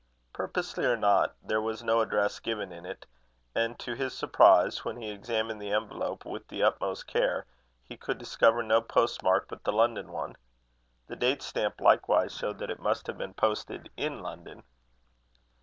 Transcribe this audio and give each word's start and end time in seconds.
Purposely 0.33 0.83
or 0.83 0.97
not, 0.97 1.35
there 1.43 1.61
was 1.61 1.83
no 1.83 2.01
address 2.01 2.39
given 2.39 2.71
in 2.71 2.87
it; 2.87 3.05
and 3.53 3.77
to 3.77 3.93
his 3.93 4.17
surprise, 4.17 4.83
when 4.83 4.97
he 4.97 5.11
examined 5.11 5.61
the 5.61 5.71
envelope 5.73 6.25
with 6.25 6.47
the 6.47 6.63
utmost 6.63 7.05
care, 7.05 7.45
he 7.83 7.97
could 7.97 8.17
discover 8.17 8.63
no 8.63 8.81
postmark 8.81 9.47
but 9.47 9.63
the 9.63 9.71
London 9.71 10.11
one. 10.11 10.33
The 11.05 11.15
date 11.17 11.43
stamp 11.43 11.79
likewise 11.79 12.35
showed 12.35 12.57
that 12.57 12.71
it 12.71 12.79
must 12.79 13.05
have 13.05 13.19
been 13.19 13.35
posted 13.35 13.91
in 13.95 14.23
London. 14.23 14.63